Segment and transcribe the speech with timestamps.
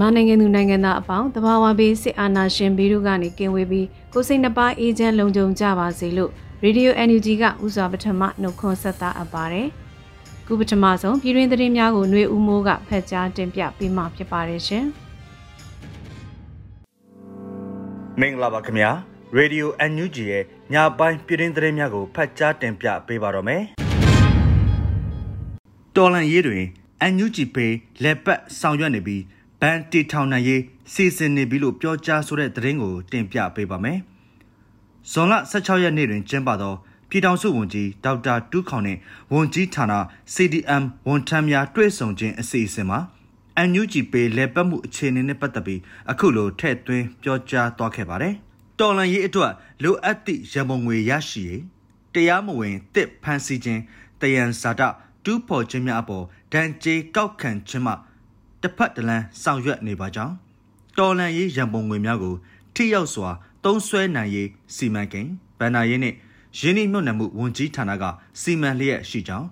[0.00, 6.30] မြန်မာနိုင်ငံသူနိုင်ငံသားအပေါင်းတဘာဝဘေးစစ်အာဏာရှင်ဘီတို့ကနေကင်ဝေးပြီးကိုစိတ်နှပါအေဂျင့်လုံခြုံကြပါစေလို့
[6.64, 9.68] Radio NUG ကဥစွာပထမနှုတ်ခွန်းဆက်တာအပ်ပါတယ်။
[10.46, 14.84] ခုပထမဆုံးပြည်တွင်းသတင်းများကိုຫນွေဦးမိုးကဖတ်ကြားတင်ပြပေးမှာဖြစ်ပါတယ်ရှင်။
[18.20, 18.90] မင်္ဂလာပါခင်ဗျာ။
[19.38, 23.62] Radio NUG ရဲ့ညပိုင်းပြည်တွင်းသတင်းများကိုဖတ်ကြားတင်ပြပေးပါတော့မယ်။
[25.96, 26.64] တော်လန်ရေးတွင်
[27.12, 27.66] NUG ပေ
[28.02, 29.22] လက်ပတ်ဆောင်ရွက်နေပြီး
[29.62, 33.98] ဘန်တီထောင်နိုင်ရေးစီစဉ်နေပြီလို့ပြောကြားဆိုတဲ့သတင်းကိုတင်ပြပေးပါမယ်။
[35.10, 36.74] ဇွန်လ16ရက်နေ့တွင်ကျင်းပသော
[37.10, 39.00] ပြည်ထောင်စုဝန်ကြီးဒေါက်တာတူးခေါင်နှင့်
[39.32, 39.84] ဝန်ကြီးဌာန
[40.34, 42.98] CDM ဝန်ထမ်းများတွေ့ဆုံခြင်းအစီအစဉ်မှာ
[43.68, 48.34] NUG ပေးလဲပတ်မှုအခြေအနေနဲ့ပတ်သက်ပြီးအခုလိုထည့်သွင်းပြောကြားသွားခဲ့ပါတယ်။
[48.78, 51.62] တော်လန်ရေးအတွက်လိုအပ်သည့်ရန်ပုံငွေရရှိရေး
[52.14, 53.82] တရားမဝင်တစ်ဖန်ဆီးခြင်း
[54.20, 54.82] တယံဇာတ
[55.24, 57.94] တူးဖော်ခြင်းများအပေါ်ဒဏ်ကြေးကောက်ခံခြင်းမှ
[58.62, 60.34] တစ်ဖက်တစ်လမ်းဆောင်ရွက်နေပါကြောင်း
[60.98, 62.34] တော်လန်ရေးရန်ပုံငွေများကို
[62.74, 63.30] ထိရောက်စွာ
[63.64, 66.16] သုံးစွဲနိုင်ရေးစီမံကိန်းဗန္နာရေးနှင့်
[66.58, 68.04] ရင်းနှီးမြှုပ်နှံမှုဝန်ကြီးဌာနက
[68.40, 69.46] စီမံလျက်ရှိကြောင်း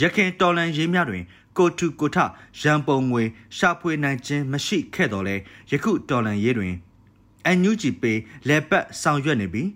[0.00, 1.24] ရခိုင်တော်လန်ရေးများတွင်
[1.56, 2.16] ကိုထုကိုထ
[2.60, 3.22] ရန်ပုံငွေ
[3.56, 5.36] ရှာဖွေနိုင်ခြင်းမရှိခဲ့တော်လဲ
[5.70, 6.74] ယခုတော်လန်ရေးတွင်
[7.44, 8.12] အန်ယူဂျီပေ
[8.48, 9.68] လက်ပတ်ဆောင်ရွက်နေပြီး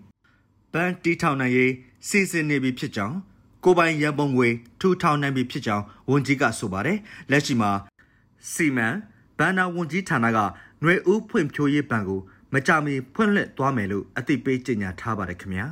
[0.72, 1.72] ဘန်တီထောင်နိုင်ရေး
[2.08, 3.16] စီစဉ်နေပြီဖြစ်ကြောင်း
[3.64, 4.48] ကိုပိုင်ရန်ပုံငွေ
[4.80, 6.98] ထူထောင်နိုင်ပြီဖြစ်ကြောင်းဝန်ကြီးကဆိုပါတယ်
[7.30, 7.70] လက်ရှိမှာ
[8.52, 8.88] စီမံ
[9.38, 12.20] ဘန်နာဝန်ကြီးဌာနကຫນွေဦးဖွံ့ဖြိုးရေးဘဏ်ကို
[12.52, 15.66] မကြမီဖွင့်လှစ်သွားမယ်လို့အသိပေးကြေညာထားပါတယ်ခင်ဗျာ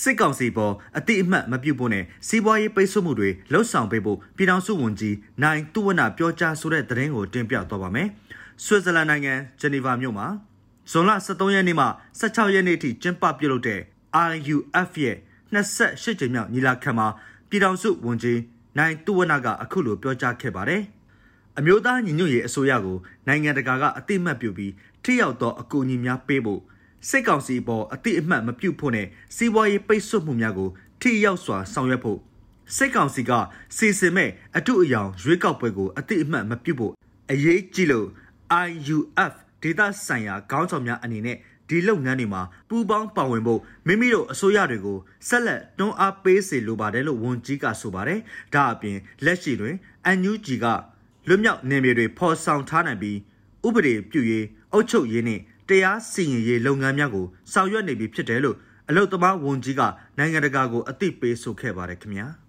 [0.00, 8.08] စစ်ကောင်စီပေါ်အတိအမှတ်မပြုတ်ဖို့နဲ့စီးပွားရေးပိတ်ဆို့မှုတွေလှုပ်ဆောင်ပေးဖို့ပြည်ထောင်စုဝန်ကြီးနိုင်သူဝနပြောကြားဆိုတဲ့သတင်းကိုတင်ပြသွားပါမယ်။
[8.64, 10.26] ဆွစ်ဇာလန်နိုင်ငံဂျနီဗာမြို့မှာ
[10.90, 11.86] ဇွန်လ23ရက်နေ့မှ
[12.20, 13.80] 16ရက်နေ့ထိကျင်းပပြုလုပ်တဲ့
[14.30, 15.16] RUF ရဲ့
[15.52, 17.06] 28ကြိမ်မြောက်ညီလာခံမှာ
[17.48, 18.38] ပြည်ထောင်စုဝန်ကြီး
[18.78, 20.82] နိုင်သူဝနကအခုလိုပြောကြားခဲ့ပါတယ်။
[21.58, 24.72] အမျိုးသားညီညွတ်ရေးအစိုးရကိုနိုင်ငံတကာကအတိအမှတ်ပြုပြီး
[25.04, 26.60] ထိရောက်သောအကူအညီများပေးဖို့
[27.08, 30.70] စစ်ကောင်စီပေါ်အတိအမှတ်မပြုဖို့နဲ့စီးပွားရေးပိတ်ဆို့မှုများကို
[31.00, 32.18] ထိရောက်စွာဆောင်ရွက်ဖို့
[32.76, 33.32] စစ်ကောင်စီက
[33.76, 36.92] စီစဉ်မဲ့အထုအယောင်ရွေးကောက်ပွဲကိုအတိအမှတ်မပြုဖို့
[37.30, 38.06] အရေးကြီးလို့
[38.68, 39.32] IUF
[39.62, 41.36] ဒေသဆိုင်ရာခေါင်းဆောင်များအနေနဲ့
[41.70, 44.98] ဒီလုပ်ငန်းတွေမှာပူးပေါင်းပါဝင်ဖို့မိမိတို့အစိုးရတွေကို
[45.28, 48.20] ဆက်လက်တွန်းအားပေးစေလိုပါတယ်လို့ဝန်ကြီးကဆိုပါတယ်။
[48.54, 49.74] ဒါအပြင်လက်ရှိတွင်
[50.18, 50.66] NUG က
[51.28, 53.18] လွတ်မြောက်နေမြေတွေဖော်ဆောင်ထားနိုင်ပြီး
[53.66, 58.56] ဥပဒေပြုရေးအုပ်ချုပ်ရေးနဲ့တရားစီရင်ရေးလုပ်ငန်းများကိုဆောင်ရွက်နေပြီဖြစ်တယ်လို့
[58.88, 59.82] အလုတ်သမားဝန်ကြီးက
[60.18, 62.26] နိုင်ငံတကာကိုအသိပေးဆိုခဲ့ပါတယ်ခင်ဗျာ။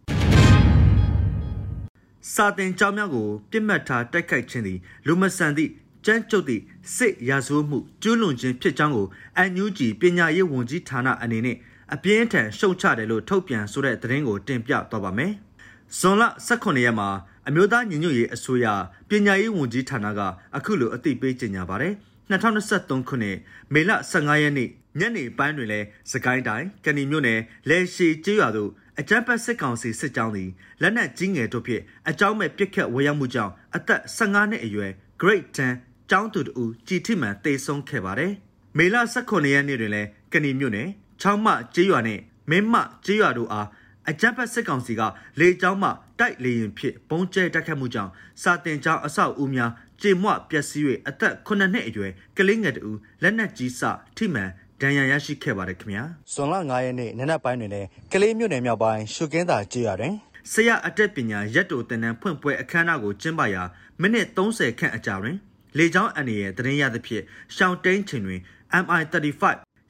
[2.34, 5.72] စာတင်ကြောင်းများကိုပြစ်မှတ်ထားတိုက်ခိုက်ခြင်းသည်လူမဆန်သည့်
[6.06, 6.64] ကျန်းကျုပ်သည့်
[6.96, 9.08] စစ်ရာဇဝတ်မှုကျူးလွန်ခြင်းဖြစ်ကြောင်းကို
[9.38, 11.58] အန်ယူဂျီပညာရေးဝန်ကြီးဌာနအနေနဲ့
[11.94, 15.34] အပြင်းထန်ရှုတ်ချတယ်လို့ထုတ်ပြန်ဆိုတဲ့သတင်းကိုတင်ပြသွားပါမယ်။
[15.98, 17.10] ဇွန်လ18ရက်မှာ
[17.48, 18.68] အမျိုးသားညီညွတ်ရေးအစိုးရ
[19.10, 20.20] ပညာရေးဝန်ကြီးဌာနက
[20.58, 21.94] အခုလိုအသိပေးကြေညာပါတယ်။
[22.32, 23.38] 2023ခုနှစ်
[23.74, 24.70] မေလ15ရက်နေ့
[25.00, 25.80] ညနေပိုင်းတွင်လဲ
[26.12, 28.70] စကိုင်းတိုင်းကဏီမြို့နယ်လဲရှိကျေးရွာသို့
[29.00, 30.50] အကြမ်းဖက်စစ်ကောင်စီစစ်ကြောင်းသည်
[30.82, 34.92] လက်နက်ကြီးငယ်တို့ဖြင့်အကြောင်းမဲ့ပြစ်ခတ်ဝေရောက်မှုကြောင့်အသက်15နှစ်အရွယ်
[35.22, 38.32] Great 10 ကျောင်းသူတူကြည်ထိမှန်တေဆုံးခဲ့ပါတယ်။
[38.78, 40.88] မေလ18ရက်နေ့တွင်လည်းကဏီမြို့နယ်
[41.22, 42.20] ချောင်းမကျေးရွာနဲ့
[42.50, 42.76] မင်းမ
[43.06, 43.68] ကျေးရွာတို့အား
[44.10, 45.02] အကြမ်းဖက်စစ်ကောင်စီက
[45.40, 48.12] လေကြောင်းမှတိုက်လေရင်ဖြစ်ပုံကျဲတိုက်ခတ်မှုကြောင့်
[48.42, 49.72] စာတင်ကျောင်းအဆောက်အဦများ
[50.02, 52.92] ကြေမွပျက်စီး၍အသက်9နှစ်အရွယ်ကလေးငယ်တူ
[53.22, 53.82] လက်နက်ကြီးစ
[54.18, 54.50] ထိမှန်
[54.82, 56.04] ဒဏ်ရာရရှိခဲ့ပါတယ်ခင်ဗျာ
[56.34, 60.14] ဇွန်လ9ရက်နေ့နနက်ပိုင်းတွင်လည်းကလေးမြို့နယ်မြောက်ပိုင်းရှုကင်းသာကျေးရွာတွင်
[60.52, 63.64] ဆရာအတက်ပညာရက်တိုတင်နန်းဖွင့်ပွဲအခမ်းအနားကိုကျင်းပရာ
[64.02, 65.38] မိနစ်30ခန့်အကြာတွင်
[65.78, 67.24] လေကြောင်းအန်ရရဲ့တရင်ရသဖြင့်
[67.56, 68.42] ရှောင်းတိန်ချိန်တွင်
[68.84, 69.44] MI35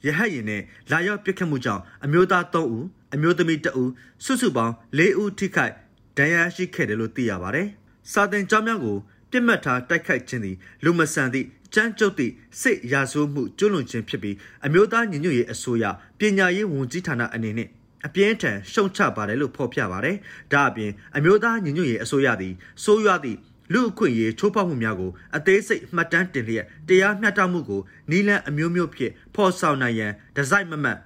[0.06, 3.90] ရဟတ်ယာဉ်နဲ့လာရောက်ပစ်ခတ်မှုကြောင့်အမျိုးသား3ဦးအမျိုးသမီးတဦး
[4.24, 5.72] စုစုပေါင်း၄ဦးထိခိုက်
[6.18, 7.68] ဒဏ်ရာရှိခဲ့တယ်လို့သိရပါတယ်။
[8.12, 8.96] စာတင်ကြောင်းများကို
[9.30, 14.36] ပြစ်မှတ်ထားတိုက်ခိုက်ခြင်းသည်လူမဆန်သည့်ကြမ်းကြုတ်သည့်စစ်ရာဇဝမှုကျွလွန်ခြင်းဖြစ်ပြီး
[14.66, 15.84] အမျိုးသားညီညွတ်ရေးအစိုးရ
[16.18, 17.68] ပညာရေးဝန်ကြီးဌာနအနေနဲ့
[18.06, 20.16] အပြင်းထန်ရှုံချပါတယ်လို့ဖော်ပြပါတယ်။
[20.52, 23.38] ဒါအပြင်အမျိုးသားညီညွတ်ရေးအစိုးရသည်စိုးရွားသည့်
[23.72, 27.80] လူအခွင့်ရေးချိုးဖောက်မှုများကိုအသေးစိတ်မှတ်တမ်းတင်လျက်တရားမျှတမှုကို
[28.10, 30.98] နီလန်အမျိုးမျိုးဖြင့်ဖော်ဆောင်နိုင်ရန်ဒီဇိုင်းမမတ်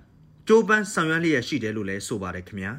[0.49, 2.73] ကြိုးပမ်းဆောင်ရွက်လျက်ရှိတယ်လို့လည်းဆိုပါတယ်ခင်ဗျာ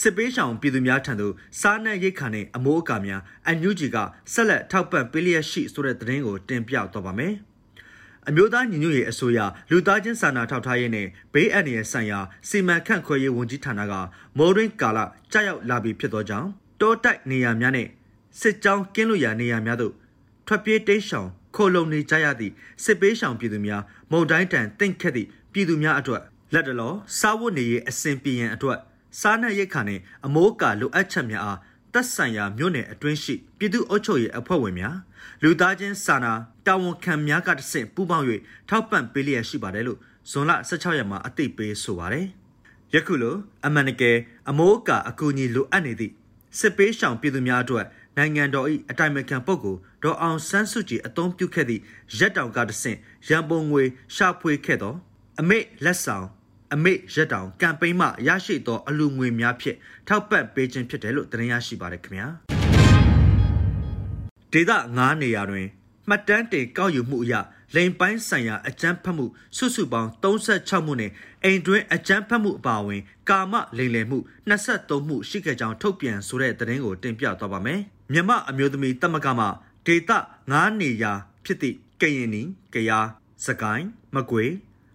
[0.00, 3.96] စစ်ပေးဆောင်ပြည်သူများထံသို့စားနပ်ရိက္ခာနဲ့အမိုးအကာများအန်ယူဂျီက
[4.32, 7.34] ဆက်လက်ထောက်ပံ့ပေးလျက်ရှိဆိုတဲ့သတင်းကိုတင်ပြတော့ပါမယ်။
[8.28, 9.38] အမျိုးသားညီညွတ်ရေးအစိုးရ
[9.70, 12.18] လူသားချင်းစာနာထောက်ထားရေးနဲ့ဘေးအန္တရာယ်ဆိုင်ရာ
[12.48, 13.92] စီမံခန့်ခွဲရေးဝန်ကြီးဌာနက
[14.38, 14.98] မိုးရင်းကာလ
[15.32, 16.48] ကြာရောက်လာပြီဖြစ်သောကြောင့်
[16.82, 17.88] တောတိုက်နေရာများနဲ့
[18.40, 19.94] စစ်ကြောင်းကင်းလွတ်ရာနေရာများသို့
[20.46, 22.52] ထွက်ပြေးတိမ်းရှောင်ခိုလုံနေကြရသည့်
[22.84, 28.78] စစ်ပေးရှောင်ပြည်သူများမုံတိုင်းတန်တင့်ခက်သည့်ပြည်သူများအတွက်လက်တလောစားဝတ်နေရေးအစဉ်ပြေရန်အတွက်
[29.20, 31.58] စားနပ်ရိက္ခာနှင့်အမိုးကာလိုအပ်ချက်များအား
[31.92, 34.96] သက်ဆိုင်ရာမြို့နယ်အတွင်းရှိပြည်သူ့အုပ်ချုပ်ရေးအဖွဲ့ဝင်များ
[35.42, 36.32] လူသားချင်းစာနာ
[36.66, 38.26] တာဝန်ခံများကတဆင့်ပူးပေါင်း၍
[38.68, 39.98] ထောက်ပံ့ပေးလျက်ရှိပါတယ်လို့
[40.30, 42.26] ဇွန်လ16ရက်မှာအသိပေးဆိုပါတယ်။
[42.94, 43.34] ယခုလို
[43.66, 44.16] အမှန်တကယ်
[44.50, 46.12] အမိုးကာအကူအညီလိုအပ်နေသည့်
[46.58, 51.82] စစ်ပေးရှောင်ပြည်သူများအတွက်နိုင်ငံတော်၏အတိုင်ပင်ခံပုဂ္ဂိုလ်ဒေါ်အောင်ဆန်းစုကြည်အသုံးပြုခဲ့သည့်
[52.18, 53.84] ရက်တောင်ကတဆင့်ရန်ပုံငွေ
[54.14, 54.94] ရှာဖွေခဲ့သော
[55.40, 56.26] အမိတ်လက်ဆောင်
[56.74, 59.76] အမိတ်ရက်တောင်ကမ်ပိန်းမှရရှိသောအလူငွေများဖြင့်
[60.08, 62.26] ထောက်ပံ့ပေးခြင်းဖြစ်တယ်လို့တင်ရရှိပါတယ်ခင်ဗျာ
[64.52, 65.66] ဒေသ9နေရာတွင်
[66.08, 67.34] မှတ်တမ်းတင်ကောက်ယူမှုအရ
[67.74, 69.26] လိန်ပိုင်းဆိုင်ရာအကြမ်းဖက်မှု
[69.56, 71.10] စုစုပေါင်း36မှုနဲ့
[71.44, 74.18] အိမ်တွင်းအကြမ်းဖက်မှုအပါအဝင် ကာမလိမ်လည်မှု
[74.48, 77.80] 23မှုရှိခဲ့ကြောင်းထုတ်ပြန်ဆိုတဲ့သတင်းကိုတင်ပြသွားပါမယ်။
[78.12, 79.46] မြမအမျိုးသမီးတမကမှ
[79.86, 80.10] ဒေသ
[80.46, 81.12] 9နေရာ
[81.44, 82.42] ဖြစ်သည့်ကရင်နီ၊
[82.74, 83.06] ကယား၊
[83.46, 83.84] စကိုင်း၊
[84.14, 84.44] မကွေ၊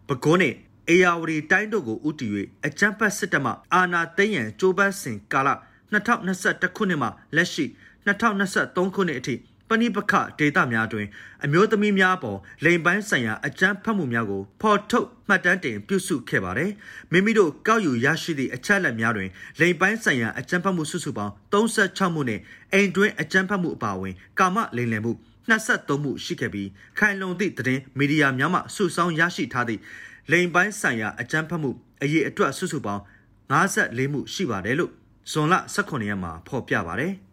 [0.07, 0.57] ပဲခူးနှင့်
[0.89, 2.27] အေယာဝတီတိုင်းတို့ကိုဥတီ၍
[2.65, 5.49] အကြမ်းဖက်စစ်တပ်မှအာဏာသိမ်းရန်ကြိုးပမ်းစဉ်ကာလ
[5.91, 7.65] 2021ခုနှစ်မှလက်ရှိ
[8.07, 9.35] 2023ခုနှစ်အထိ
[9.69, 11.07] ပဏိပခဒေတာများတွင်
[11.45, 16.71] အမျိုးသမီးများပေါ်လိန်ပိုင်းဆိုင်ရာအကြမ်းဖက်မှုများကိုဖော်ထုတ်မှတ်တမ်းတင်ပြုစုခဲ့ပါတယ်။
[17.11, 19.29] မိမိတို့ကောက်ယူရရှိသည့်အချက်အလက်များတွင်
[19.59, 22.41] လိန်ပိုင်းဆိုင်ရာအကြမ်းဖက်မှုစုစုပေါင်း36မှုနှင့်
[22.73, 25.11] အိမ်တွင်းအကြမ်းဖက်မှုအပါအဝင် ကာမလိန်လည်မှု
[25.49, 29.81] 23မှုရှိခဲ့ပြီးခိုင်လုံသည့်သတင်းမီဒီယာများမှစုဆောင်းရရှိထားသည့်
[30.31, 31.71] လိန်ပိုင်းဆိုင်ရာအကြမ်းဖက်မှု
[32.01, 33.03] အရေးအတွက်စုစုပေါင်း
[33.51, 34.91] 54မှုရှိပါတယ်လို့
[35.31, 37.13] ဇွန်လ18ရက်မှာဖော်ပြပါတယ်။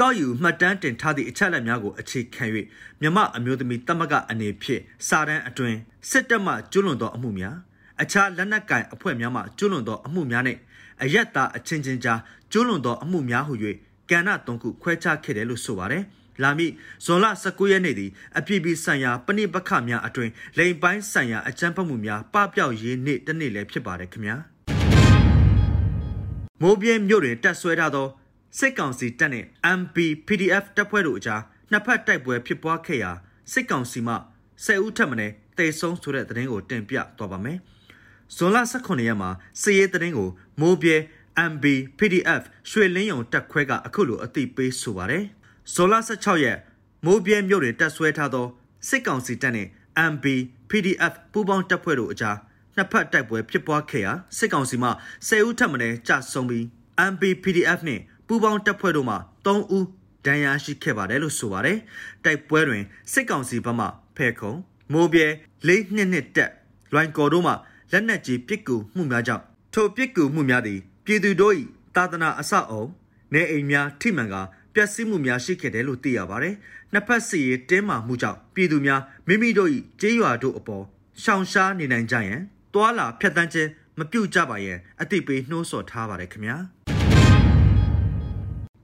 [0.00, 2.44] ကောက်ယူမှတ်တမ်းတင်ထားသည့်အချက်အလက်များကိုအခြေခံ၍
[3.00, 5.74] မြမအမျိုးသမီးတမကအနေဖြင့်စာတမ်းအတွင်
[6.10, 7.56] စစ်တပ်မှကျွလွန်သောအမှုများ
[8.02, 10.60] အခြားလက်နက်ကင်အဖွဲ့များမှကျွလွန်သောအမှုများနှင့်
[11.02, 12.20] အယက်သားအချင်းချင်းကြား
[12.52, 13.54] ကျွလွန်သောအမှုများဟု၍
[14.10, 16.04] ကဏ္ဍ၃ခုခွဲခြားခဲ့တယ်လို့ဆိုပါတယ်။
[16.42, 16.72] လာမည့်
[17.04, 24.36] ဇွန်လ19ရက်နေ့သည်အပြည့်ပြဆိုင်ရာပဏိပခများအတွင်လိန်ပိုင်းဆိုင်ရာအကြမ်းဖက်မှုများပပျောက်ရေးနေ့တစ်နေ့လည်းဖြစ်ပါတယ်ခင်ဗျာ
[26.62, 28.06] မိုးပြင်းမြို့တွင်တက်ဆွဲထားသော
[28.58, 29.46] စစ်ကောင်စီတပ်နှင့်
[29.78, 29.96] MP
[30.26, 33.10] PDF တပ်ဖွဲ့တို့အကြားနှစ်ဖက်တိုက်ပွဲဖြစ်ပွားခဲ့ရာ
[33.52, 34.14] စစ်ကောင်စီမှ
[34.64, 35.16] 10ဦးထပ်မံ
[35.58, 37.58] တေဆုံးဆိုတဲ့သတင်းကိုတင်ပြသွားပါမယ်
[38.36, 39.30] ဇွန်လ18ရက်မှာ
[39.62, 40.96] စစ်ရေးသတင်းကိုမိုးပြဲ
[41.52, 41.64] MB
[41.98, 45.24] PDF ရွှေလင်းယုံတက်ခွဲကအခုလိုအသိပေးဆိုပါတယ်။
[45.74, 46.58] ဇော်လ16ရက်
[47.04, 48.46] မိုးပြဲမြို့တွင်တက်ဆွဲထားသော
[48.88, 49.70] စစ်ကောင်စီတပ်နှင့်
[50.12, 50.26] MB
[50.70, 52.36] PDF ပူးပေါင်းတပ်ဖွဲ့တို့အကြား
[52.76, 54.88] နှစ်ဖက်တိုက်ပွဲဖြစ်ပွားခဲ့ရာစစ်ကောင်စီမှ
[55.28, 56.64] 10ဦးထပ်မံကြာဆုံးပြီး
[57.12, 58.02] MB PDF နှင့်
[58.34, 59.86] ပူးပေါင်းတပ်ဖွဲ့တို့မှ3ဦး
[60.26, 61.78] ဒဏ်ရာရှိခဲ့ပါတယ်လို့ဆိုပါတယ်။
[62.24, 63.86] တိုက်ပွဲတွင်စစ်ကောင်စီဘက်မှ
[64.16, 64.52] ဖဲခုံ
[64.92, 65.26] မိုးပြဲ
[65.66, 66.50] လေးနှစ်နှစ်တက်
[66.92, 67.52] လွိုင်ကော်တို့မှ
[67.92, 71.54] လက်နက်ကြီးပစ်ကူမှုများကြောင့်ထိုပစ်ကူမှုများသည်ပြည်သူတို့၏
[71.96, 72.84] တာသနာအဆောက်အုံ
[73.34, 74.42] နေအိမ်များထိမှန်ကာ
[74.74, 76.54] ပျက်စီးမှုများရှိခဲ့တယ်လို့သိရပါတယ်။
[76.92, 79.70] နှစ်ဖက်စီရေးတင်းမာမှုကြောင့်ပြည်သူများမိမိတို့၏
[80.00, 80.84] ကျေးရွာတို့အပေါ်
[81.22, 82.40] ရှောင်ရှားနေနိုင်ကြရန်
[82.74, 86.58] တွာလာဖြတ်တန်းခြင်းမပြုတ်ကြပါရန်အသိပေးနှိုးဆော်ထားပါတယ်ခင်ဗျာ။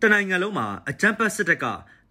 [0.02, 1.64] တနိုင်ငံလုံးမှာအကြမ်းဖက်စစ်တပ်က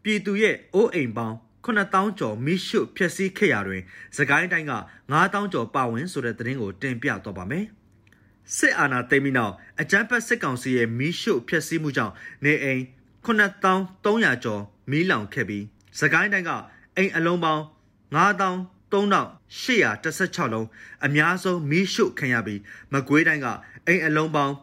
[0.03, 3.81] ပြည်သူရဲ့အိုးအိမ်ပေါင်း9000ကျော်မိရှုဖျက်ဆီးခဲ့ရာတွင်
[4.15, 4.73] သခိုင်းတိုင်းက
[5.11, 7.65] 9000ကျော်ပါဝင်ဆိုတဲ့သတင်းကိုတင်ပြတော့ပါမယ်။
[8.57, 12.13] စစ်အာဏာသိမ်းပြီးနောက်အကြမ်းဖက်စစ်ကောင်စီရဲ့မိရှုဖျက်ဆီးမှုကြောင့်
[12.45, 12.81] နေအိမ်
[13.25, 15.63] 9300ကျော်မီးလောင်ခဲ့ပြီး
[15.99, 16.51] စကိုင်းတိုင်းက
[16.97, 17.63] အိမ်အလုံးပေါင်း
[18.13, 20.67] 9316လုံး
[21.05, 22.61] အများဆုံးမီးရှို့ခံရပြီး
[22.93, 23.47] မကွေးတိုင်းက
[23.87, 24.53] အိမ်အလုံးပေါင်း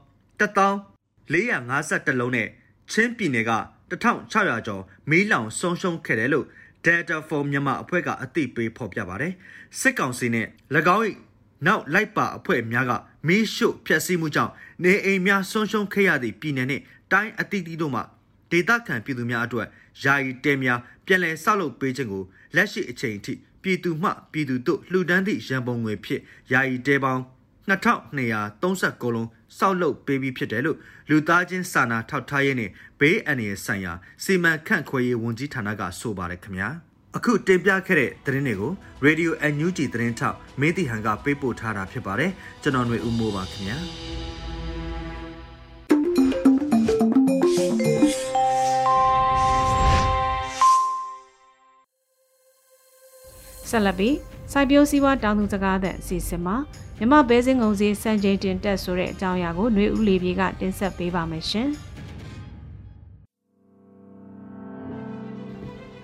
[0.40, 2.48] 1451လုံးနဲ့
[2.90, 3.52] ချင်းပြည်နယ်က
[3.90, 6.46] 1600ကျော်မီးလောင်ဆုံးရှုံးခဲ့တယ်လို့
[6.84, 9.32] Data for မြန်မာအဖွဲ့ကအသိပေးဖော်ပြပါတယ်
[9.80, 10.46] စစ်ကောင်စီနဲ့၎
[10.96, 11.04] င်း၏
[11.66, 12.92] နောက်လိုက်ပါအဖွဲ့များက
[13.26, 14.52] မီးရှို့ဖျက်ဆီးမှုကြောင့်
[14.84, 16.80] နေအိမ်များဆုံးရှုံးခဲ့ရသည့်ပြည်နယ်နဲ့
[17.12, 18.00] တိုင်းအသီးသီးတို့မှ
[18.50, 19.68] ဒေသခံပြည်သူများအတွက်
[20.02, 22.24] ယာယီတဲများပြန်လည်ဆောက်လုပ်ပေးခြင်းကို
[22.56, 26.22] လက်ရှိအချိန်အထိပြည်သူမှပြည်သူတို့လှူဒန်းသည့်ရန်ပုံငွေဖြင့်
[26.52, 27.22] ယာယီတဲပေါင်း
[27.68, 30.78] 2239လုံး စောက်လုပ်ပေးပြီးဖြစ်တယ်လို့
[31.10, 32.70] လူသားချင်းစာနာထောက်ထားရေးနဲ့
[33.00, 33.92] ဘေးအန္တရာယ်ဆိုင်ရာ
[34.24, 36.68] စီမံခန့်ခွဲရေးဝန်ကြီးဌာနကဆိုပါတယ်ခင်ဗျာ
[37.16, 38.72] အခုတင်ပြခဲ့တဲ့သတင်းတွေကို
[39.06, 42.32] Radio NUG သတင်းထောက်မင်းတီဟန်ကပေးပို့ထားတာဖြစ်ပါတယ်
[42.62, 43.78] ကျွန်တော်ຫນွေဦးမိုးပါခင်ဗျာ
[53.70, 54.16] ဆက်လက်ပြီး
[54.52, 56.56] စိုက်ပျိုးစည်းဝါးတောင်သူစကားတဲ့အစီအစဉ်မှာ
[56.98, 61.70] မြမဘဲစင်းငုံစည်းစံချိန်တင်တက်ဆိုတဲ့အကြောင်းအရာကိုຫນွေဦးလေးပြေကတင်ဆက်ပေးပါမယ်ရှင်။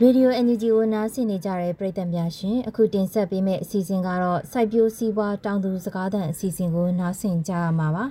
[0.03, 8.05] ရေဒီယို NUG ကိုနားဆင်နေကြတဲ့ပရိသတ်များရှင်အခုတင်ဆက်ပေးမယ့်အစီအစဉ်ကတော့စိုက်ပျိုးစည်းဝါးတောင်သူစကားသံအစီအစဉ်ကိုနားဆင်ကြရမှာပါ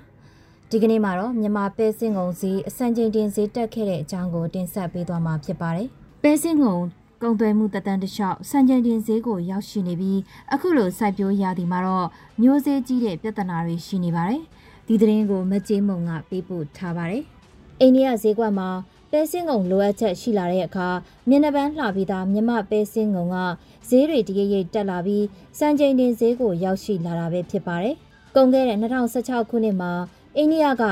[0.69, 5.87] ဒီကနေ့မှာတော့မြန်မာပဲစင်းငုံစည်းအစံချိန်တင်စည်းတက်ခဲ့တဲ့အကြောင်းကိုတင်ဆက်ပေးသွားမှာဖြစ်ပါတယ်
[6.23, 6.77] ပဲစင်းငုံ
[7.21, 10.19] ကုန်သွယ်မှုတတန်းတလျှောက်စံချိန်တင်ဈေးကိုရောက်ရှိနေပြီး
[10.53, 12.07] အခုလိုစိုက်ပျိုးရသည်မှာတော့
[12.41, 14.41] မျိုးစေးကြီးတဲ့ပြဿနာတွေရှိနေပါတယ်
[14.87, 17.23] ဒီသတင်းကိုမကြေးမုံကပေးပို့ထားပါတယ်
[17.79, 18.69] အိန္ဒိယဈေးကွက်မှာ
[19.11, 20.87] ပဲစင်းငုံလိုအပ်ချက်ရှိလာတဲ့အခါ
[21.29, 23.37] မျက်နှာပန်းလှပြီးသားမြမပဲစင်းငုံက
[23.89, 25.25] ဈေးတွေတရိပ်ရိပ်တက်လာပြီး
[25.59, 27.95] စံချိန်တင်ဈေးကိုရောက်ရှိလာတာပဲဖြစ်ပါတယ်။
[28.35, 29.91] ကုန်ခဲ့တဲ့2016ခုနှစ်မှာ
[30.37, 30.83] အိန္ဒိယက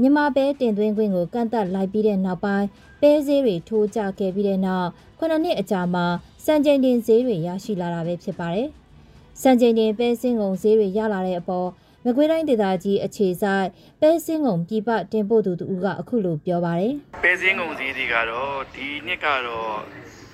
[0.00, 2.66] မြန်မာပဲတင်သွင်းခွင့်ကိုကန့်သတ်လိုက်ပြီးတဲ့နောက်ပိုင်း
[3.00, 4.88] ပဲဈေးတွေထိုးကျခဲ့ပြီးတဲ့နောက်
[5.18, 6.06] ခုနှစ်အကြာမှာ
[6.44, 8.68] စံချိန်တင်ဈေးတွေရရှိလာတာပဲဖြစ်ပါတယ်။
[9.42, 11.68] စံချိန်တင်ပဲစင်းငုံဈေးတွေရလာတဲ့အပေါ်
[12.04, 13.66] မကွေးတိုင်းဒေသကြီးအခြေဆိုင်
[14.00, 19.76] ပဲစင်းငုံပြည်ပတင်ပို့သူတူကအခုလိုပြောပါတယ်။ပဲစင်းငုံဈေးတွေကတော့ဒီနှစ်ကတော့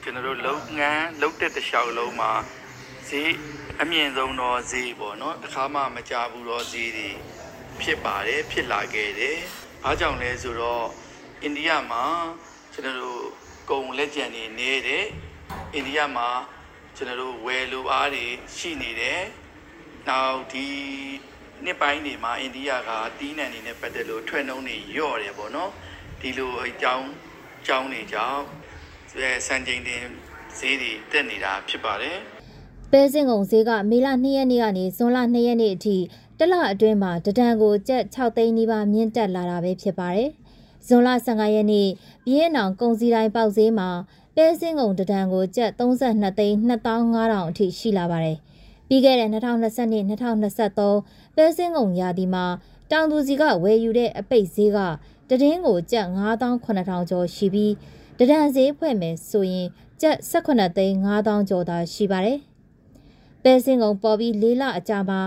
[0.03, 2.33] ကျွန်တော်တို့လုပ်ငန်းလုပ်တဲ့တခြားလုံးမှာ
[3.09, 3.31] ဈေး
[3.81, 7.11] အမြင့်ဆုံးတော့ဈေးပေါ့နော်။အခါမှမကြဘူးတော့ဈေးတွေ
[7.81, 9.39] ဖြစ်ပါတယ်ဖြစ်လာခဲ့တယ်။
[9.85, 10.87] အားကြောင့်လဲဆိုတော့
[11.43, 12.05] အိန္ဒိယမှာ
[12.73, 13.23] ကျွန်တော်တို့
[13.71, 15.05] ကုန်လက်ကျန်နေနေတယ်။
[15.75, 16.29] အိန္ဒိယမှာ
[16.97, 18.25] ကျွန်တော်တို့ဝယ်လိုအားတွေ
[18.57, 19.21] ရှိနေတယ်။
[20.09, 20.67] နောက်ဒီ
[21.65, 25.71] နှစ်ပိုင်းတွေမှာအိန္ဒိယကတီးနှံနေနဲ့ပတ်သက်လို့ထွက်နှုံးတွေညော့တယ်ပေါ့နော်
[26.21, 27.09] ဒီလိုအကြောင်း
[27.61, 28.43] အကြောင်းတွေကြောင့်
[29.47, 30.05] စံချိန်တင်
[30.59, 32.19] ဈေးတွေတက်နေတာဖြစ်ပါတယ်
[32.95, 35.97] ပဲစင်ကုံဈေးကမေလ2ရက်နေ့ကနေဇွန်လ2ရက်နေ့အထိ
[36.39, 40.31] တလအတွင်းမှာတဒံကိုကျပ်6သိန်းနီးပါးမြင့်တက်လာတာပဲဖြစ်ပါတယ်။
[40.87, 41.89] ဇွန်လ15ရက်နေ့
[42.27, 43.89] ပြင်းအောင်ကုန်စည်တိုင်းပေါက်ဈေးမှာ
[44.37, 48.37] ပဲစင်ကုံတဒံကိုကျပ်32သိန်း2500အထိရှိလာပါတယ်။
[48.89, 52.45] ပြီးခဲ့တဲ့2022 2023ပဲစင်းကုန်ရာသီမှာ
[52.91, 54.79] တောင်သူစီကဝယ်ယူတဲ့အပိတ်ဈေးက
[55.29, 57.73] တည်င်းကိုကျပ်9800ကျော်ရှိပြီး
[58.19, 59.69] တဒံဈေးဖွဲ့မယ်ဆိုရင်
[60.01, 62.41] ကျပ်18သိန်း9000ကျော်သာရှိပါတယ်။
[63.43, 65.21] ပဲစင်းကုန်ပေါ်ပြီး၄လအကြာမှာ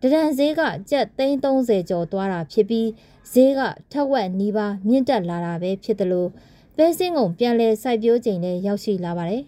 [0.00, 2.88] တဒံဈေးကကျပ်သိန်း30ကျော်သွားတာဖြစ်ပြီး
[3.32, 3.60] ဈေးက
[3.92, 6.28] ထက်ဝက်နီးပါးမြင့်တက်လာတာပဲဖြစ်တယ်လို့
[6.76, 9.42] ပဲစင်းကုန်ပြန်လဲစိုက်ပျိုးချိန်လည်းရောက်ရှိလာပါတယ်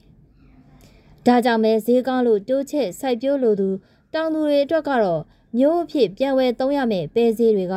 [1.27, 3.69] ။ဒါကြောင့်ပဲဈေးကောင်းလို့တိုးချက်စိုက်ပျိုးလိုသူ
[4.15, 5.23] တောင်သူတွေအတွက်ကတော့
[5.59, 7.77] မျိုးအဖြစ်ပြန်ဝယ်သုံးရမယ့်ပဲဈေးတွေက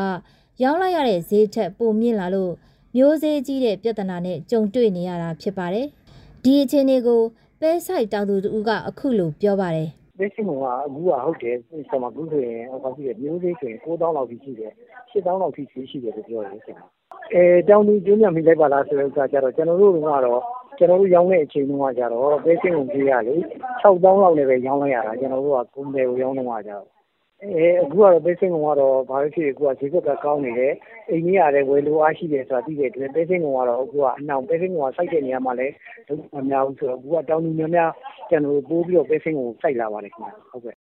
[0.63, 2.53] ရောင်းလိုက်ရတဲ့ဈေးထက်ပိုမြင့်လာလို့
[2.95, 5.87] မျိုးစေးကြီးတဲ့ပြဿနာနဲ့ကြုံတွေ့နေရတာဖြစ်ပါတယ်။
[6.43, 7.21] ဒီအခြေအနေကို
[7.61, 10.55] ပဲဆိုင်တောင်သူတို့ကအခုလိုပြောပါတယ်။ ပဲစင်ကအ
[10.93, 14.71] ခုကဟုတ်တယ်ဆရာမကူဆိုရင်အခုရှိတယ်မျိုးစေးဆိုရင်9000လောက်ထိရှိတယ်
[15.11, 16.81] 8000လောက်ထိရှိတယ်လို့ပြောတယ်ဆရာ။
[17.33, 20.41] အဲတောင်သူကျွေးမြမိလိုက်ပါလားဆိုတဲ့ဥစ္စာကြတော့ကျွန်တော်တို့ကတော့
[20.77, 23.35] ကျွန်တော်တို့ရောင်းတဲ့အချိန်တုန်းကကျတော့ပဲစင်းကုန်ကြီးကလေ
[23.83, 26.96] 6တောင်းလောက်နဲ့ပဲရောင်းလိုက်ရတာကျွန်တော်တို့ကကုန်တယ်ကိုရောင်းတော့ကြတော့
[27.43, 30.73] အဲအခုကတော့ ပဲစင်းကုန်ကတော့ ဘာလို့ဖြစ်အခုကဈေးကွက်ကကောင်းနေတယ်
[31.09, 35.73] အိမ်ကြီးရတယ်ဝယ်လိုအားရှိတယ်ဆိုတာ သိတဲ့အတွက် ပဲစင်းကုန်ကတော့ အခုက အနောက်ပဲစင်းကုန်က စိုက်တဲ့နေရာမှာလည်း
[36.07, 37.91] ဒုက္ခမများဘူးဆိုတော့ အခုက တောင်းသူများများ
[38.29, 40.75] ကျွန်တော်တို့ပိုးပြီးတော့ ပဲစင်းကုန်စိုက်လာပါတယ်ခင်ဗျဟုတ်ကဲ့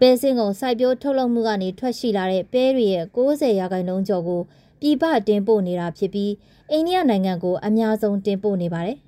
[0.00, 4.40] ပဲစင်းကုန် စိုက်ပျိုးထုတ်လုပ်မှုကနေ ထွက်ရှိလာတဲ့ ပဲတွေရဲ့60ရာခိုင်နှုန်းကျော်ကို
[4.80, 6.32] ပြည်ပတင်ပို့နေတာဖြစ်ပြီး
[6.70, 8.98] အိန္ဒိယနိုင်ငံကို အများဆုံးတင်ပို့နေပါတယ်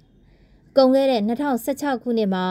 [0.77, 2.45] ကုန်ခဲ့တဲ့2016ခုနှစ်မှာ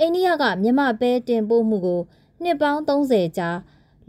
[0.00, 2.00] အိန္ဒိယက မြန်မာပဲတင်ပို့မှုကို
[2.42, 3.50] နှစ်ပေါင်း30ကြာ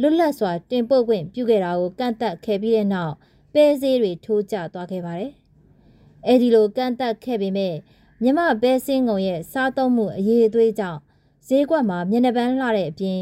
[0.02, 3.14] လွတ်လပ်စွာတင်ပို့ခွင့်ပြုခဲ့တာကိုကန့်သတ်ခဲ့ပြီးတဲ့နောက်
[3.54, 5.32] ပဲဈေးတွေထိုးကျသွားခဲ့ပါတယ်။
[6.28, 7.76] အဲဒီလိုကန့်သတ်ခဲ့ပေမဲ့
[8.22, 11.00] မြန်မာပဲစင်းငုံရဲ့စားသုံးမှုအရေးအသွေးကြောင့်
[11.48, 13.20] ဈေးကွက်မှာမျက်နှာပန်းလှတဲ့အပြင်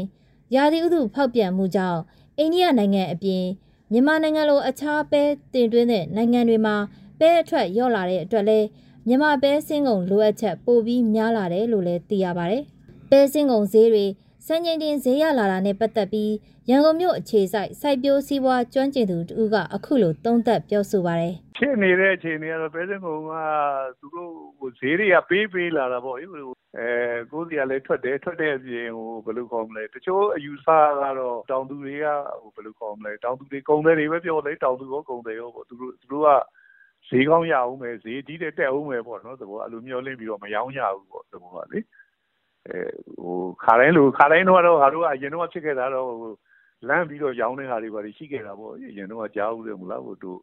[0.54, 2.00] ရာသီဥတုဖောက်ပြန်မှုကြောင့်
[2.38, 3.44] အိန္ဒိယနိုင်ငံအပြင်
[3.92, 6.76] မြန်မာနိုင်ငံလိုအခြားပဲတင်သွင်းတဲ့နိုင်ငံတွေမှာ
[7.18, 8.58] ပဲအထွက်လျော့လာတဲ့အတွက်လဲ
[9.06, 12.64] မြန်မာပဲစင်းကုံလိုအပ်ချက်ပိုပြီးများလာတယ်လို့လည်းသိရပါတယ်။
[13.10, 14.06] ပဲစင်းကုံဈေးတွေ
[14.46, 16.32] စံချိန်တင်ဈေးရလာတာနဲ့ပတ်သက်ပြီး
[16.68, 23.32] ရန်ကုန်မြို့အခြေစိုက်စိုက်ပျိုးစည်းဝါးကျွမ်းကျင်သူတူကအခုလိုသုံးသပ်ပြောဆိုပါတယ်။ဖြစ်နေတဲ့အခြေအနေကတော့ပဲစင်းကုံက
[24.00, 26.26] သူတို့ဟိုဈေးတွေကပေးပေးလာတာပေါ့။အဲ
[27.32, 30.66] ကိုယ်စီကလည်းထွက်တယ်ထွက်တဲ့အပြင်ဟိုဘယ်လိုခေါ်မလဲတချို့အယူဆ
[31.00, 32.06] ကတော့တောင်သူတွေက
[32.42, 36.28] ဟိုဘယ်လိုခေါ်မလဲတောင်သူတွေကုန်တယ်တွေပဲပြောတယ်တောင်သူရောကုန်တယ်ရောပေါ့သူတို့သူတို့က
[37.08, 41.80] ဈေးကောင်းရအောင်မယ်ဈေးကြီးတဲ့တက်အောင်မယ်ပေါ့နော်သဘောအဲ့လိုမျိုးလင်းပြီးတော့မရောင်းရဘူးပေါ့သဘောကလေ
[42.68, 42.80] အဲ
[43.22, 46.32] ဟိုခါတိုင်းလိုခါတိုင်းတော့ကတော့ငါတို့ကအရင်တော့ဖြစ်ခဲ့တာတော့ဟို
[46.88, 50.40] လမ်းပြီးတော့ရောင်းတဲ့ဟာတွေပါရှိခဲ့တာပေါ့အရင်တော့ကြားဦးတယ်မလားဟိုတို့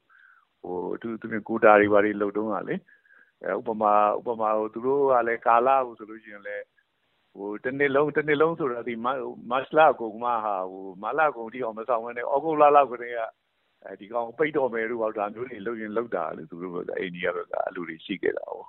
[0.63, 2.75] ဟိုသူသူကိုတာတွေပါတွေလှုပ်တုံးတာလေ
[3.43, 6.63] အဲဥပမာဥပမာဟိုသူတို့ကလည်းကာလာဟိုဆိုလို့ရှိရင်လည်း
[7.37, 13.19] ဟိုတနေ့လုံးတနေ့လုံးဆိုတော့ဒီမတ်လာကုန်မှဟာဟိုမလာကုန်တီအောင်မဆောင်နဲ့ဩဂုတ်လလောက်ကတည်းက
[13.85, 18.67] အဲဒီကောင်ပိတ်တော်မယ်လို့ဟောဒါမျိုးတွေလုပ်ရင်လုပ်တာလေသူတို့ကအိန္ဒိယဘက်ကအလူတွေရှိခဲ့တာပေါ့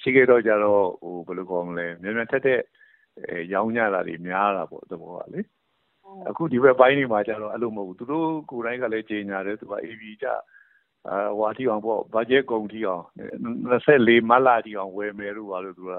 [0.00, 2.60] ရှိခဲ့တော့ကြတော့ဟိုဘယ်လိုခေါ်မလဲမြန်မြန်ထက်တဲ့
[3.17, 5.41] အဲရောင်းကြတာတွေများတာပေါ့သဘောကလေ
[6.29, 10.27] အခုဒီဘက်ပိုင်းတွေမှာကျတော့အဲ့လိုမဟုတ်ဘူးသူတို့ကိုယ်တိုင်ကလည်းကြေညာတယ်သူက AV ကြ
[11.09, 13.03] အာဟွာတီအောင်ပေါ့ဘတ်ဂျက်ကုန်တီအောင်
[13.63, 15.91] 24မတ်လတီအောင်ဝယ်မယ်လို့ပါလို့သူက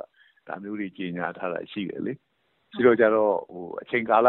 [0.49, 2.12] ဒါမျိုးတွေကြေညာထားတာရှိတယ်လေ
[2.75, 4.28] ရှိတော့ကြတော့ဟိုအချိန်ကာလ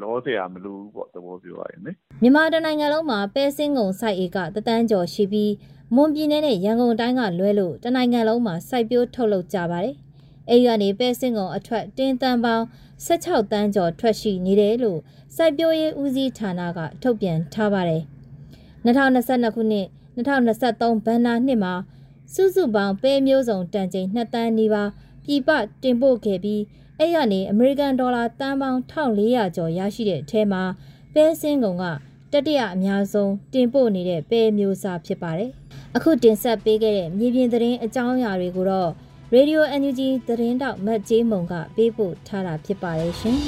[0.00, 1.92] လောเสียမလို့ပေါ့သဘောပြောရရင်လေ
[2.22, 5.52] မြန်မာတနိုင်ငံလုံးမှာပဲစင်းကုံစိုက်ဧကတသန်းကျော်ရှိပြီး
[5.94, 9.94] မွန်ပြည်နယ်နဲ့ရန်ကုန်တိုင်းကလွဲလို့တနိုင်ငံလုံးမှာစိုက်ပျိုးထုတ်လုပ်ကြပါတယ်။
[10.49, 12.65] အဲဒီကနေပဲစင်းကုံအထွက်တင်းတန်ပေါင်း
[13.05, 14.99] 16တန်းကျော်ထွက်ရှိနေတယ်လို့
[15.35, 18.03] စိုက်ပျိုးရေးဦးစီးဌာနကထုတ်ပြန်ထားပါတယ်။
[18.85, 21.73] 2022ခုနှစ်2023ဘဏ္ဍာနှစ်မှာ
[22.33, 24.89] စုစုပေါင်းပဲမျိုးစုံတန်ချိန်2တန်းနီးပါး
[25.25, 25.49] ပြည်ပ
[25.83, 26.61] တင်ပို့ခဲ့ပြီး
[26.99, 30.63] အဲ့ရနေအမေရိကန်ဒေါ်လာတန်ပေါင်း1400ကျော်ရရှိတဲ့အထဲမှာ
[31.13, 31.83] ပဲစင်းကုံက
[32.31, 35.51] တတိယအများဆုံးတင်ပို့နေတဲ့ပဲမျိုးစားဖြစ်ပါတယ်။
[35.95, 38.91] အခုတင်ဆက်ပေးခဲ့တဲ့မြေပြင်သတင်းအကြောင်းအရာတွေကိုတော့
[39.33, 43.37] Radio NUG သတင်းတောက်မတ်ဂျေးမုံကပေးပို့ထားတာဖြစ်ပါတယ်ရှင်။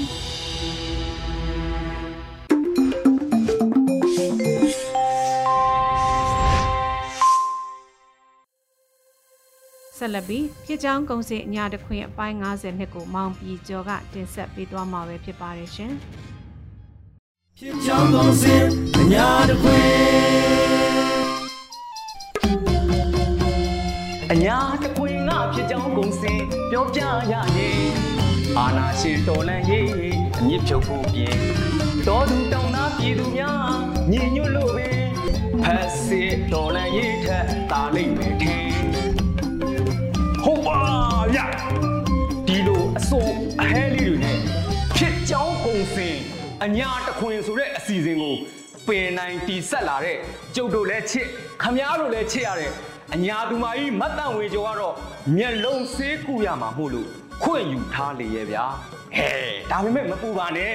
[9.97, 15.91] ဆက်လက်ပြီးဖြစ်ကြောင်းကုံစင်အညာတခွင်အပိုင်း90နှစ်ကိုမောင်ပြည်ကျော်ကတင်ဆက်ပေးသွားမှာပဲဖြစ်ပါတယ်ရှင်။
[17.57, 18.63] ဖြစ်ကြောင်းကုံစင်
[18.99, 19.85] အညာတခွင်
[24.31, 25.16] အညာတခွင်က
[25.53, 26.41] ဖြစ်ကြောင်းကုံစင်
[26.71, 26.99] ပြောပြ
[27.31, 27.81] ရရင်
[28.57, 29.87] အာနာရှင်တော်လန်ရေး
[30.39, 31.37] အမြင့်ဖြုတ်ဖို့ပြင်
[32.07, 33.69] တော်သူတောင်းသားပြည်သူများ
[34.11, 34.89] ညီညွတ်လို့ပဲ
[35.63, 38.71] ဖက်စစ်တော်လန်ရေးထက်တာလိမ့်မယ်ထင်
[40.43, 40.79] ဟုတ်ပါ
[41.33, 41.39] ဗျ
[42.47, 44.37] ဒီလိုအစိုးအဟဲလေးတွေနဲ့
[44.97, 46.15] ဖြစ်ကြောင်းကုံစင်
[46.63, 48.35] အညာတခွင်ဆိုတဲ့အစီအစဉ်ကို
[48.87, 50.17] ပင်နိုင်တီဆက်လာတဲ့
[50.55, 51.27] ကျုပ်တို့လည်းချစ်
[51.61, 52.71] ခမားတို့လည်းချစ်ရတဲ့
[53.15, 54.95] အညာသူမကြီးမတ်တန်ဝေကျော်ကတော့
[55.35, 57.07] မျက်လုံးဆေးကူရမှာမို့လို့
[57.43, 58.65] ခွင့်ယူထားလေရဲ့ဗျာ
[59.17, 59.29] ဟဲ
[59.71, 60.73] ဒါပေမဲ့မပူပါနဲ့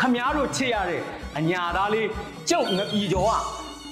[0.00, 1.02] ခမားတို့ချစ်ရတဲ့
[1.38, 2.08] အညာသားလေး
[2.50, 3.32] ကျုပ်ငပီကျော်က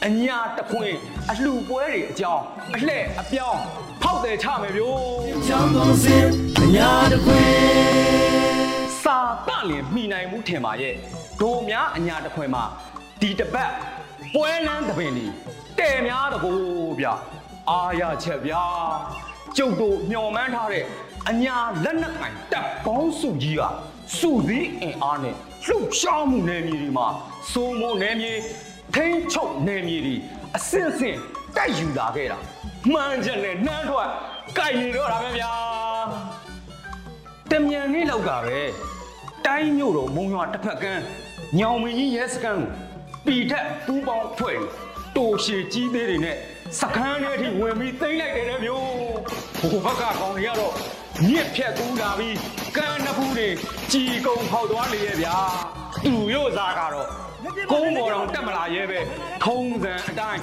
[0.06, 0.92] အညာတခွင်
[1.30, 3.60] အလှပွဲတွေအကြောင်းအလှဲ့အပြောင်း
[4.02, 4.98] ဖောက်တယ်ချမယ်ဗျို့
[5.46, 6.26] ချောင်းကုန်စင်
[6.62, 7.50] အညာတခွင်
[9.02, 10.94] စာတလင်မိနိုင်မှုထင်ပါရဲ့
[11.40, 12.64] ဒိုများအညာတခွင်မှာ
[13.20, 13.70] ဒီတပတ်
[14.34, 15.26] ပွဲလန်းတပင်လီ
[15.78, 16.52] တဲ့များတကူ
[17.00, 17.06] ဗျ
[17.72, 18.64] အားရချက်ဗျာ
[19.56, 20.84] ကျုပ်တို့မျှော်မှန်းထားတဲ့
[21.28, 23.62] အညာလက်နက်ကင်တပ်ကောင်းစုကြီးက
[24.18, 25.34] စုစည်းအင်အားနဲ့
[25.66, 27.06] လှုပ်ရှားမှုနယ်မြေတွေမှာ
[27.52, 28.32] စိုးမိုးနယ်မြေ
[28.94, 30.16] ထိန်းချုပ်နယ်မြေတွေ
[30.56, 31.16] အစင်စင်
[31.56, 32.38] တိုက်ယူလာခဲ့တာ
[32.92, 34.08] မှန်ချက်နဲ့နှမ်းထွက်
[34.56, 35.52] ကြိုက်နေတော့တာပဲဗျာ
[37.50, 38.60] တမြန်လေးလောက်ကပဲ
[39.46, 41.02] တိုင်းမြို့တော်မုံရွာတစ်ဖက်ကန်း
[41.58, 42.70] ညောင်မင်းကြီးရဲစခန်းကို
[43.26, 44.58] ပီထက်ပူးပေါင်းဖွဲ့
[45.16, 46.36] တိုးရှည်ကြီးသေးတွေနဲ့
[46.78, 48.86] စကန်းထဲအထိဝင်ပြီးသိမ့်လိုက်တယ်တဲ့မျိုး
[49.58, 50.74] ဟိုဘက်ကကောင်တွေကတော့
[51.28, 52.36] မြစ်ဖြတ်ကူးလာပြီး
[52.76, 53.48] ကန်းနှစ်ဖူးတွေ
[53.92, 55.36] ကြီးကုံဖောက်သွားလေရဲ့ဗျာ
[56.04, 57.08] သူရို့စားကတော့
[57.72, 59.00] ကုန်းပေါ်တော်တက်မလာရဲပဲ
[59.44, 60.40] ထုံးစံအတိုင်း